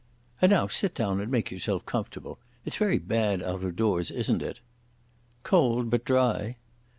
[0.41, 2.39] "And now sit down and make yourself comfortable.
[2.65, 4.59] It's very bad out of doors, isn't it?"
[5.43, 6.55] "Cold, but dry."